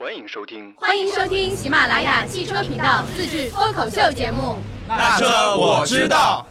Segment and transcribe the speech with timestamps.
[0.00, 0.72] 欢迎收听。
[0.76, 4.54] 欢迎收听喜马拉雅汽车频道自制脱口秀节目。
[4.86, 6.46] 那车我知道。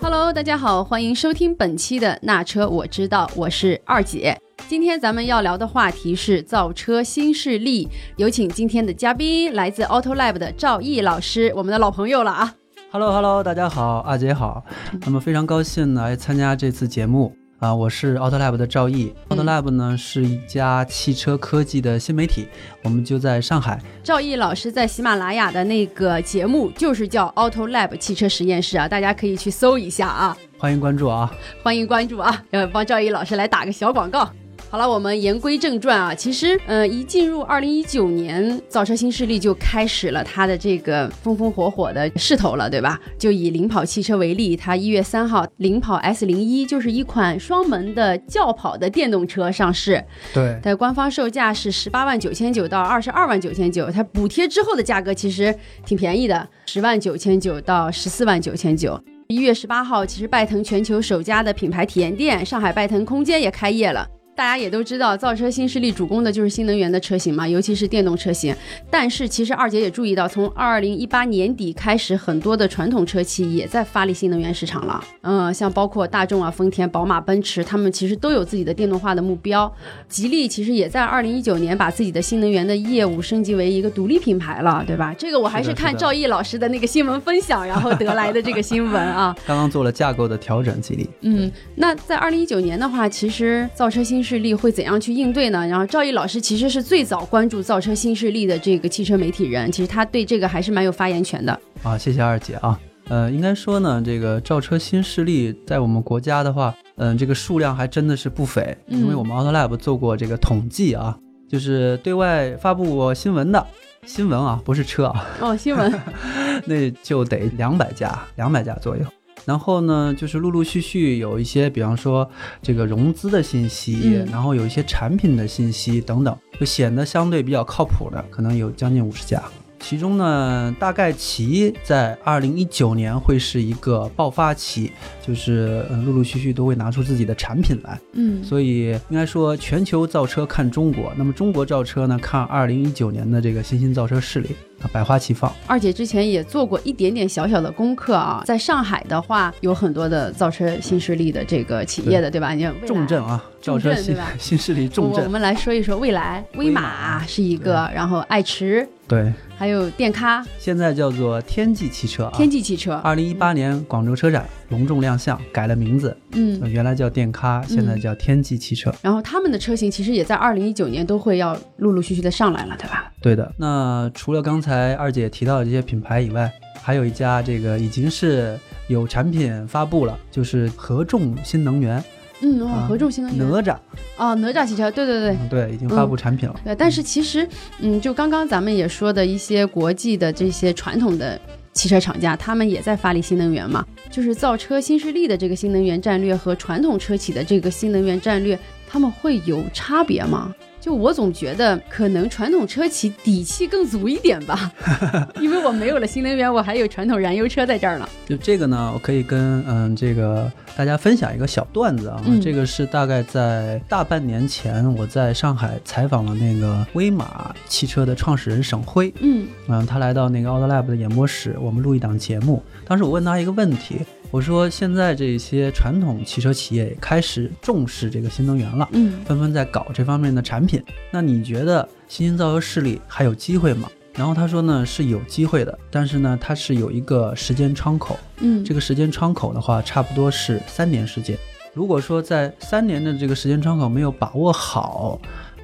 [0.00, 4.36] Hello，大家好，欢迎收听本期的那车我知道，我是二姐。
[4.66, 12.54] 今天咱们要聊的话题是造车新势力，有请今天的嘉宾来自 Auto Lab 的赵毅老师，我们的老朋友了啊。
[12.90, 14.64] Hello Hello，大家好，阿杰好，
[15.02, 19.12] 那么非常高兴来参加这次节目啊，我是 AutoLab 的赵毅。
[19.28, 22.48] 嗯 AutoLab 呢是一家汽车科技的新媒体，
[22.82, 23.78] 我们就在上海。
[24.02, 31.30] 赵毅老师在喜马拉雅的那个节目就是叫 Auto Lab 汽车实验室啊，大家可以去搜一下啊，欢迎关注啊！
[31.62, 34.26] 欢迎关注啊，要，帮赵毅老师来打个小广告。
[34.70, 36.14] 好了，我们言归正传啊。
[36.14, 43.00] 其实，呃，一进入二零一九年，造车新势力就开始了它的这个风风火火的势头了，对吧？
[43.18, 59.00] 就以领跑汽车为例，它一月三号，领跑 S 零一就是一款双门的轿跑的电动车上市，对，它的官方售价是十八万九千九到二十二万九千九，它补贴之后的价格其实挺便宜的，十万九千九到十四万九千九。
[59.28, 64.06] 一月十八号，其实拜腾全球首家的品牌体验店上海拜腾空间也开业了。
[64.38, 68.54] 大家也都知道，造车新势力主攻的就是新能源的车型嘛，尤其是电动车型。
[68.88, 75.02] 但是其实二姐也注意到，从二零一八年底开始，很多的传统车企也在发力新能源市场了。
[75.22, 79.68] 嗯，像包括大众啊、丰田、宝马、奔驰，他们其实都有自己的电动化的目标。
[80.08, 85.12] 吉利其实也在二零一九年把自己的新能源的业务升级为一个独立品牌了，对吧？
[85.18, 89.34] 这个我还是看赵毅老师的那个新闻分享，然后得来的这个新闻啊。
[89.44, 91.10] 刚刚做了架构的调整，吉利。
[91.22, 95.66] 嗯，那在二零一九年的话，其实造车新势力会怎样去应对呢？
[95.66, 101.58] 然后赵毅老师其实是最早关注造车新势力的这个汽车媒体人，其实他对这个还是蛮有发言权的。
[101.82, 102.78] 啊，谢谢二姐啊。
[103.08, 111.16] 呃，应该说呢，这个造车新势力在我们国家的话，嗯、这个数量还真的是不菲，嗯因为我们 AutoLab 做过这个统计啊，
[111.48, 113.66] 就是对外发布过新闻的
[114.04, 115.90] 新闻啊，不是车啊，哦，新闻，
[116.66, 119.02] 那就得两百家，两百家左右。
[119.48, 122.28] 然后呢，就是陆陆续续有一些，比方说
[122.60, 129.42] 这个融资的信息，嗯然后有一些产品的信息等等，就显得相对比较靠谱的，可能有将近五十家。
[129.80, 134.92] 其中呢，大概其在二零一九年会是一个爆发期，
[135.26, 137.98] 就是呃陆陆续续都会拿出自己的产品来。
[138.12, 145.52] 嗯，所以应该说，全球造车看中国，那么中国造车呢看二零一九年的这个新兴造车势力啊，百花齐放。
[145.66, 152.52] 二姐之前也做过一点点小小的功课啊，在上海的话，有很多的造车新势力的这个企业的，对吧？
[152.52, 156.80] 你看重镇啊，造车新 新势力重镇，我我们来说一说未来、威威马
[157.18, 162.32] 马是一个，然后爱驰，对，还有电咖、现在叫做天际汽车啊。
[162.34, 168.94] 天际汽车，二零一八年广州车展隆重亮相，改了名字，嗯呃，原来叫电咖，现在叫天际汽车。
[169.02, 173.12] 然后他们的车型其实也在二零一九年都会要陆陆续续的上来了，对吧？
[173.20, 173.50] 对的。
[173.56, 176.52] 那除了刚才二姐提到的这些品牌以外，
[176.82, 178.58] 还有一家这个已经是
[178.88, 182.02] 有产品发布了，就是合众新能源
[182.40, 183.76] 嗯，合众新能源，哪吒，
[184.16, 185.30] 哦，哪吒汽车，对对对。
[185.30, 186.54] 嗯对，已经发布产品了。
[186.64, 187.48] 对，但是其实，
[187.80, 191.40] 嗯，就刚刚咱们也说的一些国际的这些传统的
[191.78, 198.58] 汽车厂家，他们也在发力新能源嘛，就是造车新势力的这个新能源战略和传统车企的这个新能源战略，
[198.88, 200.52] 他们会有差别吗？
[200.80, 204.72] 就我总觉得，可能传统车企底气更足一点吧，
[205.40, 208.08] 因为我没有了新能源，我还有传统燃油车在这儿呢。
[208.26, 212.22] 就这个呢，我可以跟嗯这个大家分享一个小段子啊。
[212.24, 219.12] 嗯这个是大概在大半年前，我在上海采访了那个威马汽车的创始人沈辉。
[219.20, 222.62] 嗯嗯，他来到那个 AutoLab 的演播室，我们录一档节目。
[222.86, 223.96] 当时我问他一个问题，
[224.30, 230.82] 我说现在这些传统汽车企业也开始重视这个新能源了，嗯纷纷在搞这方面的产品。
[231.10, 233.88] 那你觉得新兴造车势力还有机会吗？
[234.12, 241.34] 然后他说呢是有机会的，但是呢它是有一个时间窗口，嗯，这个时间窗口的话，差不多是三年时间。
[241.72, 245.18] 如果说在三年的这个时间窗口没有把握好，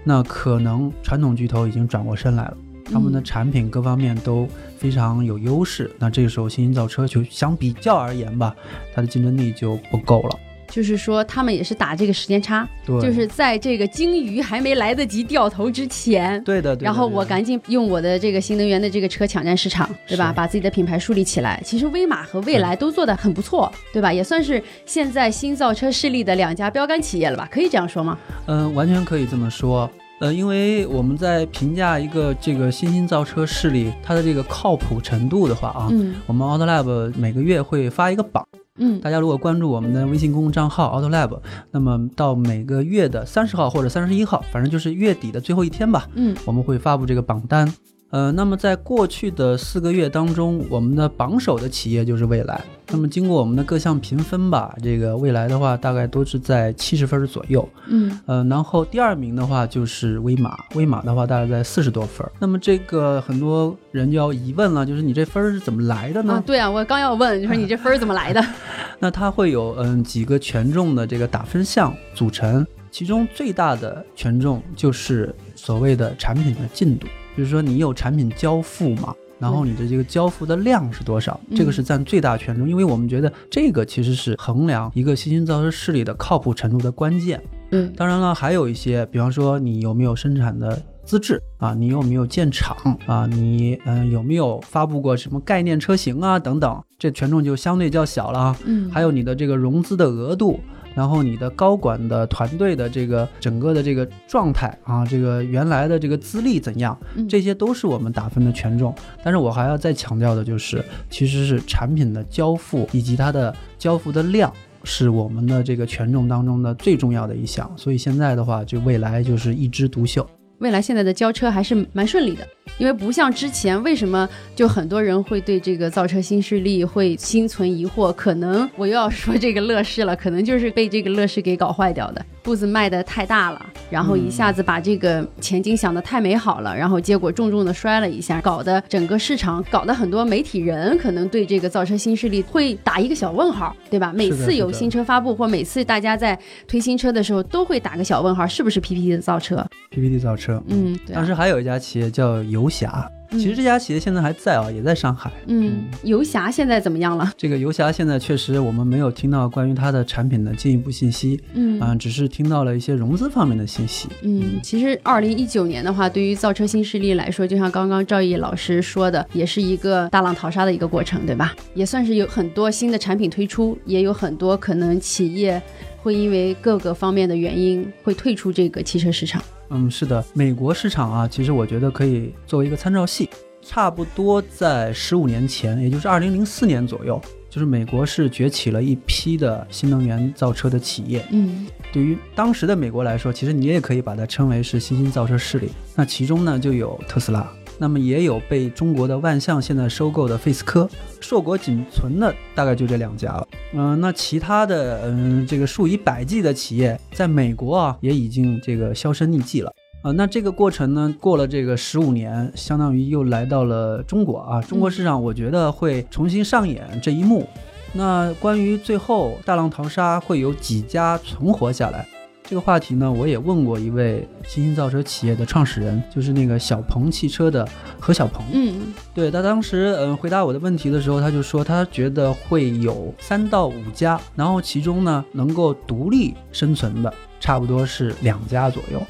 [0.05, 2.57] 那可能传统巨头已经转过身来了，
[2.95, 4.49] 他们的嗯产品各方面都
[4.79, 5.91] 非常有优势。
[5.99, 8.55] 那这个时候新兴造车就相比较而言吧，
[8.95, 10.39] 它的竞争力就不够了。
[10.71, 16.75] 就是说他们也是打这个时间差，对，就是在这个鲸鱼还没来得及掉头之前，对的。
[16.75, 20.33] 对的然后我赶紧用我的这个新能源的这个车抢占市场，对吧？
[20.33, 21.61] 把自己的品牌树立起来。
[21.65, 24.13] 其实威马和蔚来都做得很不错，对吧？
[24.13, 27.49] 也算是现在新造车势力的两家标杆企业了吧？
[27.53, 28.19] 可以这样说吗？
[28.47, 29.89] 嗯、完全可以这么说。
[30.21, 38.47] 呃，因为我们在评价一个这个新兴造车势力它的这个靠谱程度的话啊，嗯我们 AutoLab 每个月会发一个榜，
[38.79, 41.41] 嗯大家如果关注我们的微信公众账号 AutoLab，
[41.73, 47.73] 那么到每个月的三十号或者三十一号，反正就是月底的最后一天吧，嗯我们会发布这个榜单。
[48.15, 52.61] 呃，那么在过去的四个月当中，我们的榜首的企业就是蔚来。
[52.93, 57.69] 那么经过我们的各项评分吧，这个蔚来的话大概都是在七十分左右。
[57.89, 62.31] 嗯呃，然后第二名的话就是威马，威马的话大概在四十多分儿。
[62.39, 66.35] 那么这个很多人就要疑问了，就是你这分儿是怎么来的呢？
[66.35, 68.41] 啊，对啊，我刚要问，就说你这分儿怎么来的？
[69.01, 79.15] 那它会有嗯几个权重的这个打分项组成，其中最大的权重就是所谓的产品的进度，比如说你有产品交付嘛。
[79.37, 81.39] 然后你的这个交付的量是多少？
[81.51, 87.43] 嗯这个是占最大权重，因为我们觉得这个其实是衡量一个新兴造车势力的靠谱程度的关键。
[87.73, 92.77] 嗯，当然了，还有一些，比方说你有没有生产的资质啊，你有没有建厂
[93.07, 98.57] 啊，你嗯、呃有没有发布过什么概念车型啊等等，这权重就相对较小了啊。
[98.65, 100.61] 嗯，还有你的这个融资的额度，
[100.95, 108.95] 然后你的高管的团队的这个整个的这个状态啊，这个原来的这个资历怎样，嗯这些都是我们打分的权重。
[109.23, 114.53] 但是我还要再强调的就是，其实是产品的交付以及它的交付的量。
[114.87, 120.29] 是我们的这个权重当中的最重要的一项，所以现在的话，就未来就是一枝独秀。
[120.65, 124.27] 未来现在的交车还是蛮顺利的，因为不像之前，为什么
[124.57, 128.11] 就很多人会对这个造车新势力会心存疑惑？
[128.15, 144.11] 可能我又要说这个乐视了，可能就是被这个乐视给搞坏掉的，步子迈得太大了，然后一下子把这个前景想得太美好了，然后结果重重的摔了一下，搞得整个市场，搞得很多媒体人可能对这个造车新势力会打一个小问号，对吧？
[144.15, 155.29] 每次有新车发布或每次大家在推新车的时候，都会打个小问号，是不是 PPT 的造车？PPT 造车，嗯，对啊、当时还有一家企业叫游侠，嗯其实这家企业现在还在啊，也在上海。
[155.47, 157.33] 嗯，游侠现在怎么样了？
[157.37, 164.09] 这个游侠现在确实我们没有听到关于它的产品的进一步信息，嗯啊、只是听到了一些融资方面的信息。
[164.23, 171.53] 嗯，其实二零一九年的话，对于造车新势力来说，就像刚刚赵毅老师说的，也是一个大浪淘沙的一个过程，对吧？
[171.75, 175.61] 也算是有很多新的产品推出，也有很多可能企业
[176.05, 179.43] 会因为各个方面的原因会退出这个汽车市场。
[179.71, 183.31] 嗯，是的，美国市场啊，其实我觉得可以作为一个参照系，
[183.63, 187.19] 差不多在十五年前，也就是二零零四年左右，
[187.49, 191.25] 就是美国是崛起了一批的新能源造车的企业。
[191.33, 195.71] 嗯对于当时的美国来说，其实你也可以把它称为是新兴造车势力。
[195.95, 200.89] 那其中呢，就有特斯拉，那么也有被中国的万象现在收购的费斯科，
[201.21, 203.49] 硕果仅存的大概就这两家了。
[203.73, 209.73] 嗯、那其他的嗯、这个数以百计的企业，在美国啊也已经这个销声匿迹了。
[210.03, 214.61] 啊、那这个过程呢，过了这个十五年，相当于又来到了中国啊。
[214.61, 217.49] 中国市场，我觉得会重新上演这一幕。
[217.95, 222.07] 那关于最后大浪淘沙会有几家存活下来，
[222.47, 227.67] 这个话题呢，我也问过一位新兴造车企业的创始人，就是那个小鹏汽车的
[227.99, 228.45] 何小鹏。
[228.53, 239.03] 嗯对他当时嗯回答我的问题的时候，他就说他觉得会有三到五家，然后其中呢能够独立生存的差不多是两家左右。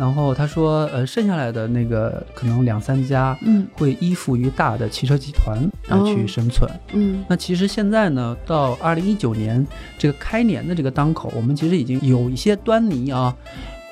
[0.00, 5.58] 然后他说，呃，剩下来的那个可能两三家嗯会依附于大的汽车集团
[5.88, 6.70] 来去哦生存。
[6.94, 9.64] 嗯那其实现在呢，到二零一九年
[9.98, 13.36] 这个开年的这个当口，我们其实已经有一些端倪啊。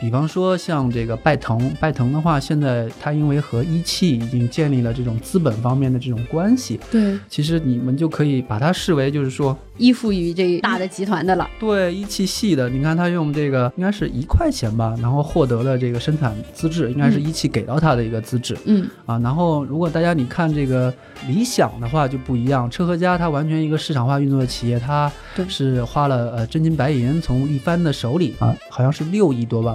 [0.00, 11.48] 比方说像这个拜腾，拜腾的话，现在它因为和一汽已经建立了这种资本方面的这种关系，对，其实你们就可以把它视为就是说，依附于这大的集团的了。
[11.58, 18.56] 对一汽系的，你看他用这个应该是一块钱吧，然后获得了这个生产资质，应该是嗯一汽给到他的一个资质。
[18.66, 20.94] 嗯啊，然后如果大家你看这个
[21.26, 25.10] 理想的话就不一样，车和家它完全一个市场化运作的企业，它
[25.48, 29.74] 是花了呃真金白银从一帆的手里啊，好像是六亿多吧，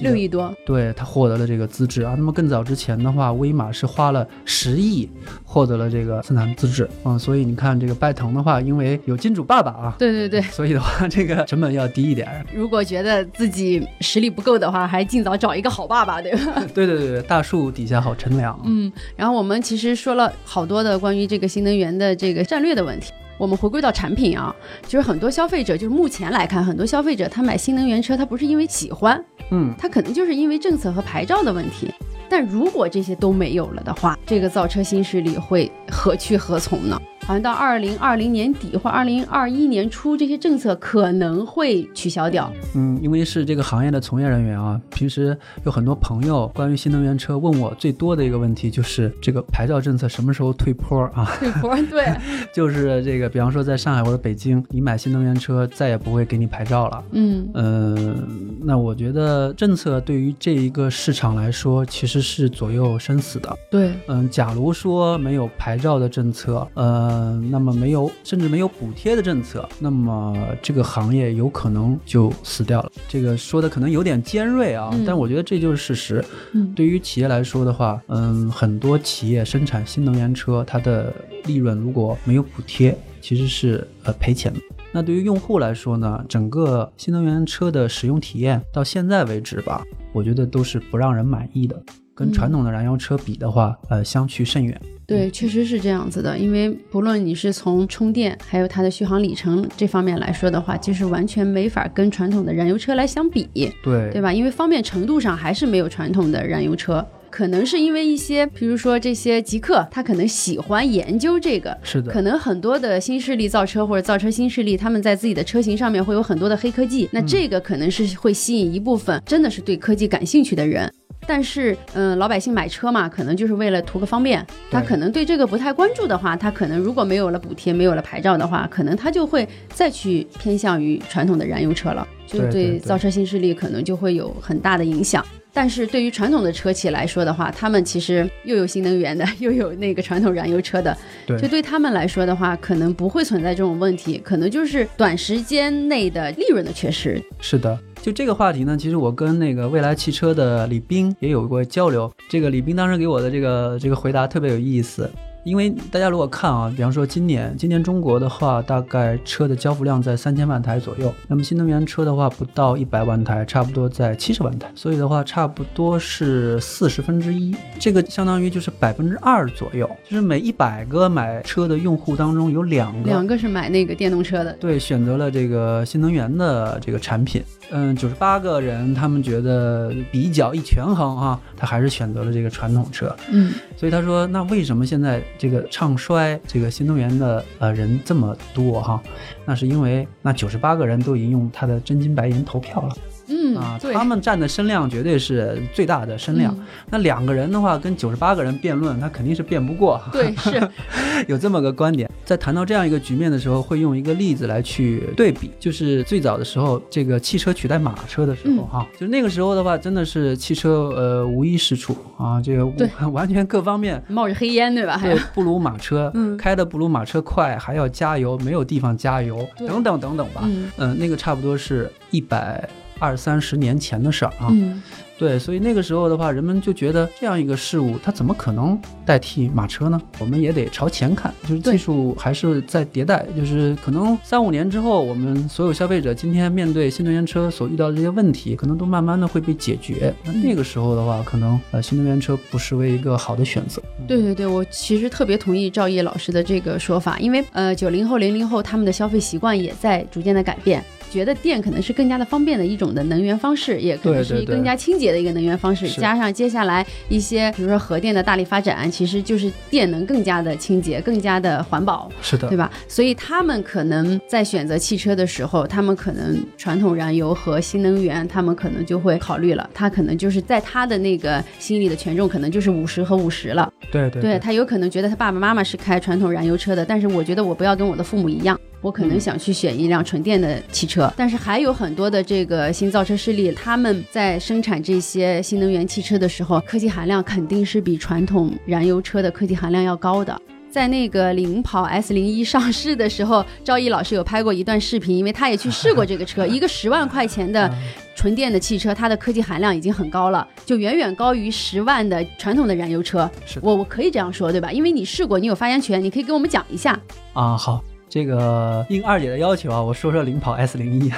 [0.00, 0.54] 六亿多。
[0.66, 2.14] 对他获得了这个资质啊。
[2.16, 5.08] 那么更早之前的话，威马是花了十亿
[5.44, 12.44] 获得了这个生产资质啊，所以你看这个拜腾的话，因为有金主爸爸啊，对对对，所以的话这个成本要低一点。
[12.54, 16.62] 如果觉得自己实力不够的话，还尽早找一个好爸爸，对吧？
[16.74, 18.58] 对对对对，大树底下好乘凉。
[18.64, 23.12] 嗯，然后我们其实说了好多的关于这个新能源的这个战略的问题。
[23.36, 24.54] 我们回归到产品啊，
[24.86, 31.92] 就是很多消费者，就是目前来看，很多消费者他买新能源车，他不是因为喜欢，嗯，他可能就是因为政策和牌照的问题。
[32.28, 37.00] 但如果这些都没有了的话，这个造车新势力会何去何从呢？
[37.26, 42.52] 好像到二零二零年底或二零二一年初，这些政策可能会取消掉。
[42.74, 51.24] 嗯，因为是这个行业的从业人员啊，平时有很多朋友关于新能源车问我最多的一个问题就是这个牌照政策什么时候退坡啊？
[51.38, 52.14] 退坡， 对，
[52.52, 57.04] 就是这个，比方说在上海或者北京，你买新能源车再也不会给你牌照了。
[57.12, 63.56] 嗯嗯，那我觉得政策对于这一个市场来说，其实是左右生死的。
[63.70, 67.13] 对，嗯，假如说没有牌照的政策，呃，
[67.50, 72.92] 那么没有甚至没有补贴的政策，那么这个行业有可能就死掉了。
[73.08, 76.24] 这个说的可能有点尖锐啊，嗯但我觉得这就是事实。
[76.52, 81.12] 嗯对于企业来说的话，嗯，很多企业生产新能源车，它的
[81.44, 84.58] 利润如果没有补贴，其实是呃赔钱的。
[84.92, 91.82] 那对于用户来说呢，整个新能源车的使用体验到现在为止吧，我觉得都是不让人满意的。
[92.14, 94.80] 跟嗯传统的燃油车比的话，呃，相去甚远。
[95.06, 96.38] 对，确实是这样子的。
[96.38, 103.46] 因为不论你是从充电，还有它的续航里程这方面来说的话，就是完全没法跟传统的燃油车来相比，
[103.82, 104.32] 对对吧？
[104.32, 107.06] 因为方便程度上还是没有传统的燃油车。
[107.28, 120.88] 可能是因为一些，比如说这些极客，他可能喜欢研究这个，是的，可能很多的新势力造车或者造车新势力，他们在自己的车型上面会有很多的黑科技，那这个可能是会吸引一部分真的是对科技感兴趣的人。
[121.26, 135.24] 但是，嗯，老百姓买车嘛，可能就是为了图个方便，他可能对这个不太关注的话，他可能如果没有了补贴，没有了牌照的话，可能他就会再去偏向于传统的燃油车了，就对造车新势力可能就会有很大的影响。
[135.56, 147.22] 但是对于传统的车企来说的话，他们其实又有新能源的， 又有那个传统燃油车的，对就对他们来说的话，可能不会存在这种问题，可能就是短时间内的利润的缺失。
[147.40, 147.78] 是的。
[148.04, 152.12] 就这个话题呢，其实我跟那个未来汽车的李斌也有过交流。
[152.28, 155.10] 这个李斌当时给我的这个这个回答特别有意思。
[155.44, 177.42] 因为大家如果看啊，比方说今年，今年中国的话，大概车的交付量在三千万台左右，那么新能源车的话不到一百万台，差不多在七十万台，所以的话差不多是四十分之一，这个相当于就是百分之二左右，就是每一百个买车的用户当中有两个两个是买那个电动车的，对，选择了这个新能源的这个产品。
[177.70, 183.14] 嗯，九十八个人他们觉得比较一权衡啊，他还是选择了这个传统车。
[183.30, 189.02] 嗯，所以他说，那为什么现在这个唱衰这个新能源的呃人这么多哈？
[189.44, 192.96] 那是因为那九十八个人都已经用他的真金白银投票了。
[193.28, 196.54] 嗯啊，他们占的声量绝对是最大的声量。
[196.58, 200.00] 嗯那两个人的话，跟九十八个人辩论，他肯定是辩不过。
[200.12, 200.68] 对是，
[201.26, 202.08] 有这么个观点。
[202.24, 214.02] 在谈到这样一个局面的时候，会用一个例子来去对比，就是最早的时候，这个汽车取代马车的时候，嗯哈、就那个时候的话，真的是汽车呃无一是处啊，这个对完全各方面。
[214.08, 214.96] 冒着黑烟对吧？
[214.96, 220.42] 还不如马车，嗯开的不如马车快，还要加油，没有地方加油，等等等等吧。
[220.44, 224.48] 嗯嗯、那个差不多是一百二三十年前的事儿啊。
[224.50, 224.82] 嗯
[225.16, 230.02] 对，所以那个时候的话，人们就觉得这样一个事物，它怎么可能代替马车呢？
[230.18, 240.12] 我们也得朝前看，就是技术还是在迭代，就是可能三五年之后，我们所有消费者今天面对新能源车所遇到的这些问题，可能都慢慢的会被解决。
[240.24, 243.80] 那那个时候的话，可能呃新能源车不失为一个好的选择。
[244.08, 255.86] 对对对，我其实特别同意赵毅老师的这个说法，因为呃，九零后、零零后他们的消费习惯也在逐渐的改变，觉得电可能是更加的方便的一种的能源方式，也可能是更加清洁的一个能源方式。
[255.86, 262.10] 是加上接下来一些，比如说核电的大力发展，其实就是电能更加的清洁、更加的环保。
[262.20, 262.68] 是的对，吧？
[262.88, 269.70] 所以他们可能在选择汽车的时候，他们可能传统燃油和新能源，他们可能就会考虑了。
[269.72, 273.72] 他可能就是在他的那个心里的权重，可能就是五十和五十了。
[273.92, 281.10] 对对对他有可能觉得他爸爸妈妈是开传统燃油车的，但是我觉得我不要跟我的父母一样，我可能嗯想去选一辆纯电的汽车。
[281.16, 290.38] 但是还有很多的这个新造车势力，他们在生产这些新能源汽车的时候，科技含量肯定是比传统燃油车的科技含量要高的。
[290.70, 297.72] 在那个领跑 S 零一上市的时候，赵毅老师有拍过一段视频，因为他也去试过这个车， 一个十万块钱的
[298.16, 303.30] 纯电的汽车，它的科技含量已经很高了，就远远高于十万的传统的燃油车。
[303.46, 304.72] 是我我可以这样说，对吧？
[304.72, 306.98] 因为你试过，你有发言权，你可以给我们讲一下。
[307.34, 307.82] 啊，好。
[308.14, 311.10] 这个应二姐的要求啊，我说说领跑 S 零一，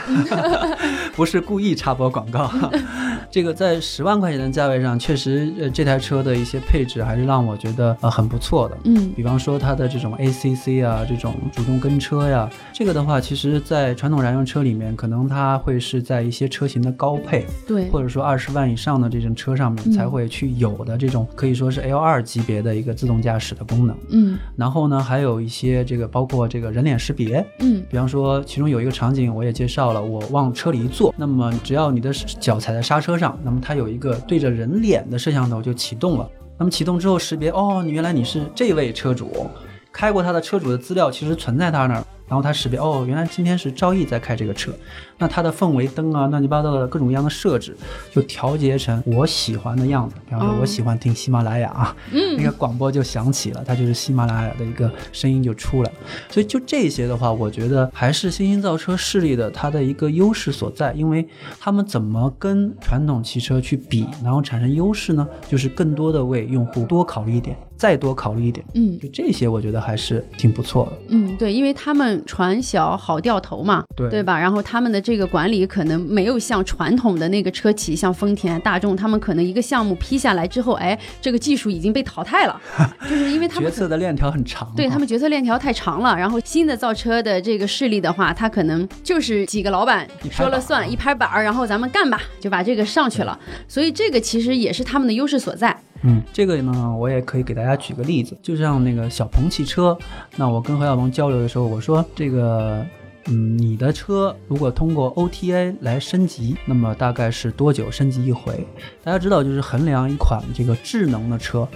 [1.15, 2.51] 不是故意插播广告。
[3.31, 8.79] 这个在十万块钱的价位上，确实呃这台车的一些配置还是让我觉得呃很不错的。
[8.85, 23.95] 嗯比方说它的这种 ACC 啊，这种主动跟车呀，这个的话，其实在传统燃油车里面，可能它会是在一些车型的高配，对，或者说二十万以上的这种车上面嗯才会去有的这种，可以说是 L 二级别的一个自动驾驶的功能。
[24.09, 36.27] 嗯然后呢，还有一些这个包括这个人脸识别，嗯比方说，其中有一个场景我也介绍了，我往车里一坐，那么只要你的脚踩在刹车上，那么它有一个对着人脸的摄像头就启动了。
[36.57, 39.47] 那么启动之后识别，哦，你原来你是这位车主，
[39.93, 44.73] 开过他的车主的资料其实存在他那儿，然后他识别，哦，原来今天是赵毅在开这个车，
[45.19, 47.77] 那它的氛围灯啊，乱七八糟的各种各样的设置，
[48.11, 50.17] 就调节成我喜欢的样子。
[50.27, 55.93] 比方说，哦我喜欢听喜马拉雅啊，嗯那个广播就响起了，它就是喜马拉雅的一个声音就出来。
[56.29, 61.27] 所以就这些的话，我觉得还是新兴造车势力的它的一个优势所在，因为
[61.61, 65.27] 他们怎么跟传统汽车去比，然后产生优势呢？
[65.49, 68.65] 就是更多的为用户多考虑一点，再多考虑一点。
[68.75, 70.99] 嗯就这些，我觉得还是挺不错的。
[71.09, 74.39] 嗯，对，因为他们船小好掉头嘛，对对吧？
[74.39, 82.61] 然后他们的这个管理可能没有像传统的那个车企，像丰田、大众，他们可能一个项目批下来之后，哎，这个技术已经被淘汰了，
[83.09, 93.39] 就是因为他们决策的链条很长啊，对他们决策链条太长了，然后新的造车的这个势力的话，他可能就是几个老板说了算，一拍板儿，然后咱们干吧，就把这个上去了。
[93.69, 95.77] 所以这个其实也是他们的优势所在。
[96.07, 99.99] 嗯，这个呢，我也可以给大家举个例子，就像那个小鹏汽车，
[100.37, 102.87] 那我跟何小鹏交流的时候，我说这个。
[103.29, 108.65] 嗯，你的车如果通过 OTA 来升级，那么大概是多久升级一回？
[109.03, 111.67] 大家知道，就是衡量一款这个智能的车，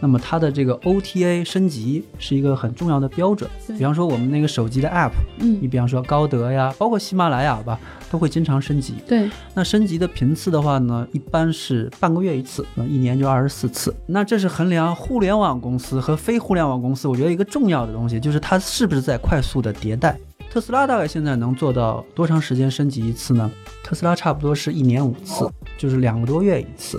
[0.00, 3.48] 那么它的这个 OTA 升级是一个很重要的标准。
[3.68, 7.78] 比方说我们那个手机的 App，嗯你嗯，比方说高德呀，包括喜马拉雅吧，
[8.10, 8.94] 都会经常升级。
[9.06, 13.94] 对，那升级的频次的话呢，一般是半个月一次，那一年就二十四次。
[14.06, 20.18] 那这是衡量互联网公司和非互联网公司，我觉得一个重要的东西就是它是不是在快速的迭代。
[20.48, 23.50] 特斯拉大概现在能做到多长时间升级一次呢？
[23.82, 26.98] 特斯拉差不多是一年五次，就是两个多月一次。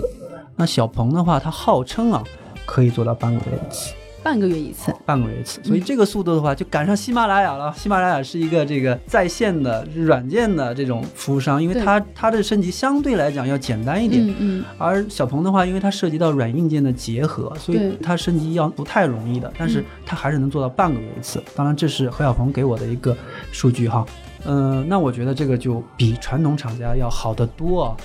[0.54, 2.22] 那小鹏的话，它号称啊
[2.68, 3.94] 可以做到半个月一次。
[4.20, 4.92] 半个月一次。
[5.06, 7.72] 半个月一次，所以这个速度的话，就赶上喜马拉雅了。
[7.74, 14.26] 喜马拉雅是一个这个在线的软件的这种服务商，因为它它的升级相对来讲要简单一点。
[14.26, 21.42] 嗯嗯，而小鹏的话，因为它涉及到软硬件的结合，所以它升级要不太容易的，但是嗯它还是能做到半个月一次。
[21.54, 23.16] 当然，这是何小鹏给我的一个
[23.50, 24.04] 数据哈。
[24.44, 27.96] 嗯、那我觉得这个就比传统厂家要好得多啊。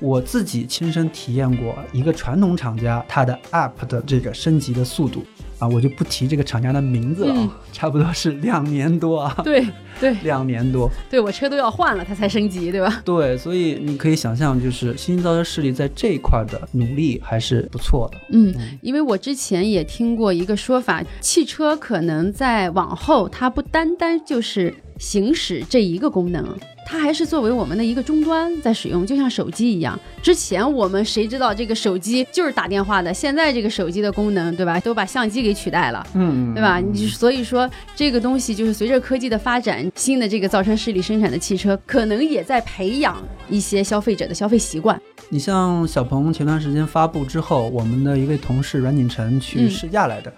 [0.00, 5.22] 我自己亲身体验过一个传统厂家它的 App 的这个升级的速度
[5.60, 9.64] 啊，我就不提这个厂家的名字了差不多是两年多啊，对
[10.00, 10.90] 对两年多。
[11.08, 13.00] 对，我车都要换了，它才升级，对吧？
[13.04, 18.18] 对，所以你可以想象，就是新兴造车势力在这一块的努力还是不错的。
[18.32, 29.98] 嗯，因为我之前也听过一个说法，汽车可能在往后，它不单单就是行驶这一个功能，它还是作为我们的一个终端在使用，就像手机一样。
[30.22, 36.06] 之前我们谁知道这个手机就是打电话的，现在这个手机的功能，对吧，都把相机给取代了。
[36.14, 36.78] 嗯，对吧？
[36.78, 44.98] 你所以说这个东西就是随着科技的发展，新的这个造车势力生产的汽车，可能也在培养一些消费者的消费习惯。
[45.28, 50.32] 你像小鹏前段时间发布之后，我们的一位同事阮景晨去嗯试驾来的，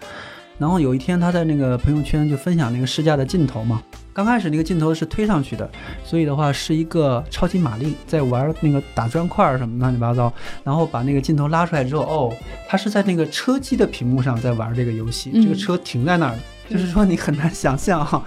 [0.58, 3.82] 然后有一天他在那个朋友圈就分享那个试驾的镜头嘛。
[4.12, 5.68] 刚开始那个镜头是推上去的，
[6.04, 12.36] 所以的话是一个超级玛丽在玩那个打砖块儿什么乱七八糟，然后把那个镜头拉出来之后，哦，
[12.68, 16.38] 他是在那个车机的屏幕上在玩这个游戏，嗯这个车停在那儿。
[16.68, 18.24] 就是说，你很难想象哈，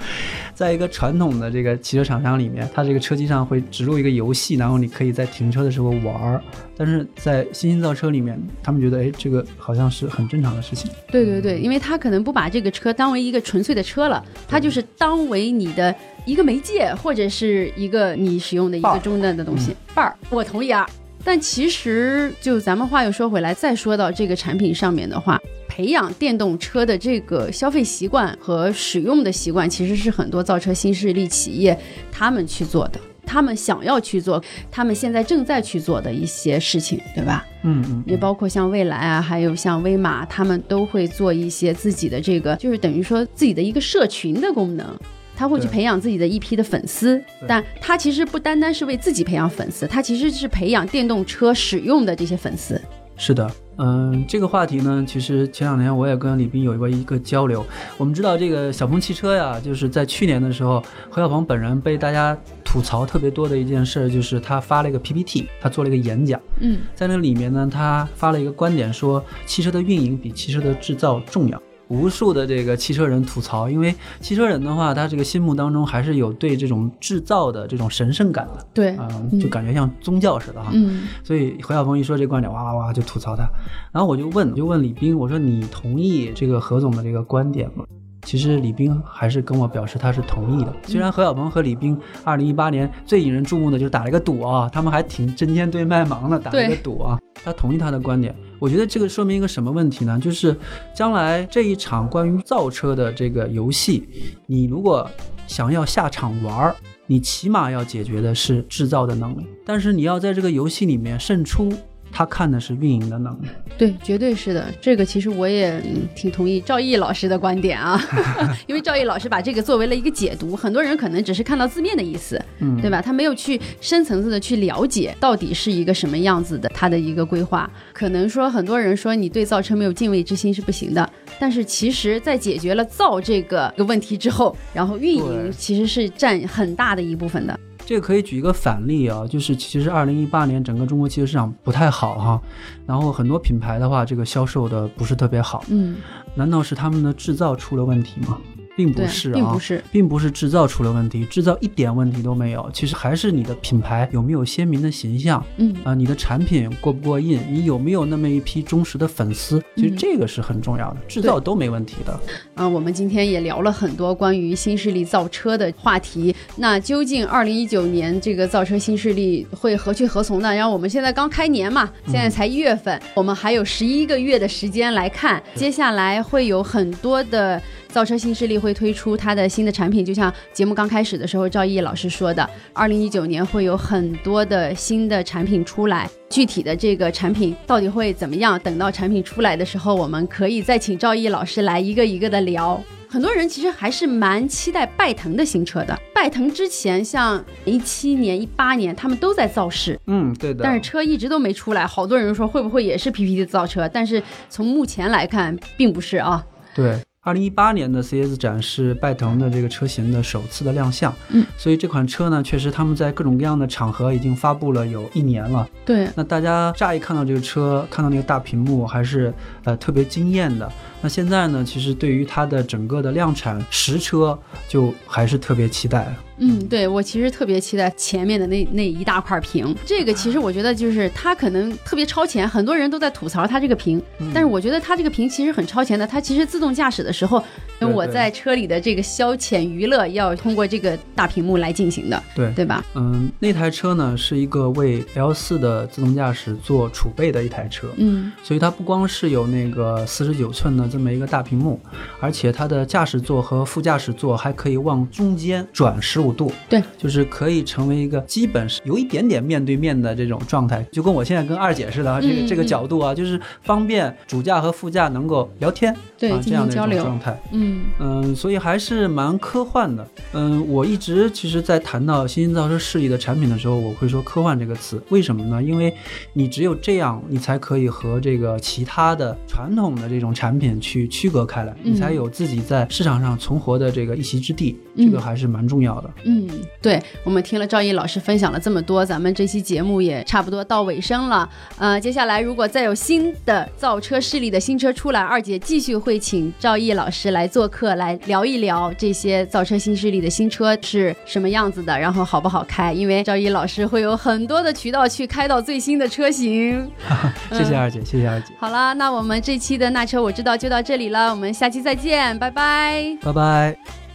[0.54, 6.42] 在一个传统的这个汽车厂商里面，它这个车机上会植入一个游戏，然后你可以在停车的时候玩儿。
[6.76, 10.92] 但是在新兴造车里面，他们觉得，哎，这个好像是很正常的事情。
[11.10, 15.94] 对对对，因为他可能不把这个车当为一个纯粹的车了，它就是当为你的
[16.26, 19.76] 一个媒介，或者是一个你使用的一个终端的东西。
[19.96, 20.88] 伴儿，我同意啊。
[21.28, 25.38] 但其实，就咱们话又说回来，再说到这个产品上面的话，
[25.68, 31.78] 培养电动车的这个消费习惯和使用的习惯，其实是很多造车新势力企业
[32.10, 37.46] 他们去做的，他们想要去做，他们现在正在去做的一些事情，对吧？
[37.64, 44.98] 嗯嗯，也包括像蔚来啊，还有像威马，他们都会做一些自己的这个，就是等于说自己的一个社群的功能。
[45.38, 52.82] 他会去培养自己的一批的粉丝，但他其实不单单是为自己培养粉丝，他其实是培养电动车使用的这些粉丝。
[53.20, 57.66] 是的，嗯，这个话题呢，其实前两年我也跟李斌有过一个交流。
[57.98, 71.60] 我们知道这个小鹏汽车呀，就是在去年的时候，何小鹏本人被大家吐槽特别多的一件事，就是他发了一个 PPT，他做了一个演讲，嗯，在那里面呢，他发了一个观点，说汽车的运营比汽车的制造重要。
[71.90, 79.08] 无数的这个汽车人吐槽，因为汽车人的话，他这个心目当中还是有对这种制造的这种神圣感的，对，啊、
[79.42, 80.70] 就感觉像宗教似的哈。
[80.74, 83.48] 嗯所以何小鹏一说这观点，哇哇哇就吐槽他。
[83.92, 87.86] 然后我就问，就问李斌，我说你同意这个何总的这个观点吗？
[88.24, 90.74] 其实李斌还是跟我表示他是同意的。
[90.84, 97.18] 虽然何小鹏和李斌二零一八年最引人注目的就是打了一个赌啊，他们还挺针尖对麦芒的打了一个赌啊。
[97.36, 100.20] 他同意他的观点，我觉得这个说明一个什么问题呢？
[100.20, 100.56] 就是
[100.96, 104.08] 将来这一场关于造车的这个游戏，
[104.46, 105.10] 你如果
[105.46, 111.72] 想要下场玩儿，你起码要解决的是制造的能力，但是你要在这个游戏里面胜出，
[112.18, 113.46] 他看的是运营的能力。
[113.78, 114.74] 对，绝对是的。
[114.82, 118.04] 这个其实我也嗯挺同意赵毅老师的观点啊，
[118.66, 123.04] 因为赵毅老师把这个作为了一个解读，很多人可能只是看到字面的意思，嗯，对吧？
[123.04, 127.70] 他没有去深层次的去了解到底是一个什么样子的，他的一个规划。
[127.94, 137.60] 可能说很多人说你对造车没有敬畏之心是不行的，但是其实，在解决了造这个个问题之后，然后运营其实是占很大的一部分的。
[137.88, 142.42] 这个可以举一个反例啊，就是其实二零一八年整个中国汽车市场不太好哈，
[142.86, 145.96] 然后很多品牌的话，这个销售的不是特别好，嗯，
[146.36, 148.38] 难道是他们的制造出了问题吗？
[148.78, 149.84] 并不，是啊，并不是。
[149.92, 152.70] 并不是制造出了问题，制造一点问题都没有。
[152.72, 159.62] 其实还是你的品牌有没有鲜明的形象嗯啊、你的产品过不过硬，你有没有那么一批忠实的粉丝？
[159.76, 162.20] 其实嗯这个是很重要的，制造都没问题的。
[162.54, 166.36] 啊，我们今天也聊了很多关于新势力造车的话题。
[166.56, 170.54] 那究竟二零一九年这个造车新势力会何去何从呢？
[170.54, 177.60] 然后我们现在刚开年嘛，现在才一月份，我们还有十一个月的时间来看，接下来会有很多的。
[177.90, 186.10] 造车新势力会推出它的新的产品，就像节目刚开始的时候赵毅老师说的，二零一九年会有很多的新的产品出来。
[186.30, 188.60] 具体的这个产品到底会怎么样？
[188.60, 192.82] 等到产品出来的时候，我们可以再请赵毅老师来一个一个的聊。
[193.10, 195.98] 很多人其实还是蛮期待拜腾的新车的。
[196.14, 200.62] 拜腾之前像一七年、一八年，他们都在造势，嗯，对的。
[200.62, 201.88] 但是车一直都没出来。
[201.88, 203.88] 好多人说会不会也是 PPT 造车？
[203.88, 206.46] 但是从目前来看，并不是啊。
[206.76, 215.68] 对，二零一八年的 CES 展是拜腾的这个车型的首次的亮相，嗯，所以这款车呢，确实他们在各种各样的场合已经发布了有一年了。
[215.86, 219.34] 对，那大家乍一看到这个车，看到那个大屏幕，还是
[219.66, 220.72] 呃特别惊艳的。
[221.02, 226.08] 那现在呢，其实对于它的整个的量产实车，就还是特别期待。
[226.40, 229.76] 嗯，对我其实特别期待前面的那那一大块屏。
[229.84, 236.06] 这个其实我觉得就是它可能特别超前，很多人都在吐槽它这个屏，嗯但是我觉得它这个屏其实很超前的。
[236.06, 237.44] 它其实自动驾驶的时候，
[237.80, 242.86] 对我在车里的这个消遣娱乐要通过这个大屏幕来进行的，对对吧？
[242.94, 247.88] 嗯，那台车呢是一个为 L 4的自动驾驶做储备的一台车。
[247.96, 251.80] 嗯所以它不光是有那个四十九寸的这么一个大屏幕，
[252.20, 267.40] 而且它的驾驶座和副驾驶座还可以往中间转十五度，对，就是可以成为一个基本是有一点点面对面的这种状态，就跟我现在跟二姐似的啊，这嗯个这个嗯角度啊，就是方便主驾和副驾能够聊天，对啊，这样的一种状态。
[267.52, 270.08] 嗯嗯，所以还是蛮科幻的。
[270.34, 275.02] 嗯，我一直其实，在谈到新兴造车势力的产品的时候，我会说科幻这个词。
[275.10, 275.62] 为什么呢？
[275.62, 275.94] 因为
[276.34, 284.78] 你只有这样，你才可以和这个其他的传统的这种产品去区隔开来，嗯你才有自己在市场上存活的这个一席之地。
[284.96, 286.10] 这个嗯还是蛮重要的。
[286.24, 286.50] 嗯，
[286.82, 291.48] 对，我们听了赵毅老师分享了这么多，咱们这期节目也差不多到尾声了。
[291.78, 302.92] 呃，接下来如果再有新的造车势力的新车出来，二姐继续会请赵毅老师来做客，来聊一聊这些造车新势力的新车是什么样子的，然后好不好开。
[302.92, 306.90] 因为赵毅老师会有很多的渠道去开到最新的车型。
[307.54, 313.18] 谢谢二姐，谢谢二姐，好了，那我们这期的那车我知道就到这里了，我们下期再见，拜拜。
[313.22, 314.07] 拜拜。